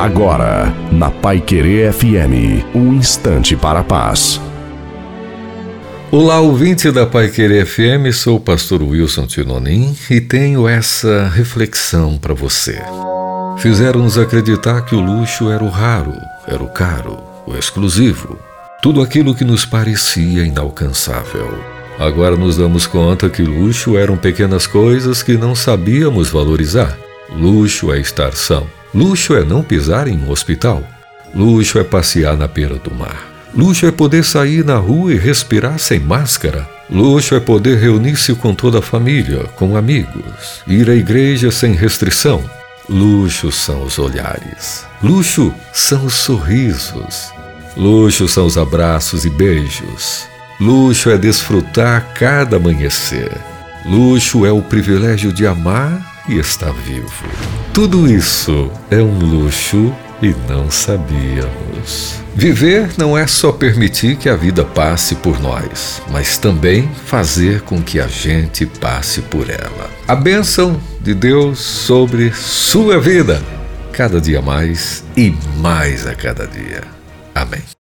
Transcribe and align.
Agora, 0.00 0.74
na 0.90 1.10
Pai 1.10 1.42
Querer 1.42 1.92
FM, 1.92 2.64
um 2.74 2.94
instante 2.94 3.54
para 3.54 3.80
a 3.80 3.84
paz. 3.84 4.40
Olá, 6.10 6.40
ouvinte 6.40 6.90
da 6.90 7.04
Pai 7.04 7.28
Querer 7.28 7.66
FM, 7.66 8.10
sou 8.10 8.36
o 8.38 8.40
pastor 8.40 8.82
Wilson 8.82 9.26
Tinonim 9.26 9.94
e 10.08 10.18
tenho 10.18 10.66
essa 10.66 11.28
reflexão 11.28 12.16
para 12.16 12.32
você. 12.32 12.80
Fizeram-nos 13.58 14.16
acreditar 14.16 14.86
que 14.86 14.94
o 14.94 15.00
luxo 15.02 15.50
era 15.50 15.62
o 15.62 15.68
raro, 15.68 16.14
era 16.48 16.62
o 16.64 16.68
caro, 16.68 17.22
o 17.46 17.54
exclusivo, 17.54 18.38
tudo 18.82 19.02
aquilo 19.02 19.34
que 19.34 19.44
nos 19.44 19.66
parecia 19.66 20.46
inalcançável. 20.46 21.62
Agora 21.98 22.36
nos 22.36 22.56
damos 22.56 22.86
conta 22.86 23.28
que 23.28 23.42
luxo 23.42 23.98
eram 23.98 24.16
pequenas 24.16 24.66
coisas 24.66 25.22
que 25.22 25.36
não 25.36 25.54
sabíamos 25.54 26.30
valorizar. 26.30 26.96
Luxo 27.30 27.92
é 27.92 28.00
estar 28.00 28.32
são. 28.32 28.79
Luxo 28.92 29.34
é 29.34 29.44
não 29.44 29.62
pisar 29.62 30.08
em 30.08 30.18
um 30.18 30.30
hospital. 30.30 30.82
Luxo 31.32 31.78
é 31.78 31.84
passear 31.84 32.36
na 32.36 32.48
beira 32.48 32.74
do 32.74 32.92
mar. 32.92 33.30
Luxo 33.54 33.86
é 33.86 33.92
poder 33.92 34.24
sair 34.24 34.64
na 34.64 34.76
rua 34.76 35.12
e 35.12 35.16
respirar 35.16 35.78
sem 35.78 36.00
máscara. 36.00 36.68
Luxo 36.90 37.36
é 37.36 37.40
poder 37.40 37.78
reunir-se 37.78 38.34
com 38.34 38.52
toda 38.52 38.80
a 38.80 38.82
família, 38.82 39.44
com 39.54 39.76
amigos, 39.76 40.62
ir 40.66 40.90
à 40.90 40.94
igreja 40.94 41.52
sem 41.52 41.72
restrição. 41.72 42.42
Luxo 42.88 43.52
são 43.52 43.84
os 43.84 43.96
olhares. 43.96 44.84
Luxo 45.00 45.54
são 45.72 46.06
os 46.06 46.14
sorrisos. 46.14 47.32
Luxo 47.76 48.26
são 48.26 48.46
os 48.46 48.58
abraços 48.58 49.24
e 49.24 49.30
beijos. 49.30 50.26
Luxo 50.60 51.10
é 51.10 51.16
desfrutar 51.16 52.12
cada 52.14 52.56
amanhecer. 52.56 53.30
Luxo 53.86 54.44
é 54.44 54.50
o 54.50 54.60
privilégio 54.60 55.32
de 55.32 55.46
amar 55.46 56.09
e 56.28 56.38
estar 56.38 56.72
vivo. 56.72 57.28
Tudo 57.72 58.10
isso 58.10 58.70
é 58.90 58.98
um 58.98 59.18
luxo 59.18 59.94
e 60.22 60.34
não 60.48 60.70
sabíamos. 60.70 62.20
Viver 62.34 62.90
não 62.96 63.16
é 63.16 63.26
só 63.26 63.50
permitir 63.50 64.16
que 64.16 64.28
a 64.28 64.36
vida 64.36 64.64
passe 64.64 65.14
por 65.16 65.40
nós, 65.40 66.00
mas 66.10 66.38
também 66.38 66.88
fazer 67.06 67.62
com 67.62 67.82
que 67.82 67.98
a 67.98 68.06
gente 68.06 68.66
passe 68.66 69.22
por 69.22 69.50
ela. 69.50 69.90
A 70.06 70.14
bênção 70.14 70.80
de 71.00 71.14
Deus 71.14 71.58
sobre 71.58 72.32
sua 72.32 73.00
vida, 73.00 73.42
cada 73.92 74.20
dia 74.20 74.40
mais 74.40 75.04
e 75.16 75.34
mais 75.58 76.06
a 76.06 76.14
cada 76.14 76.46
dia. 76.46 76.84
Amém. 77.34 77.79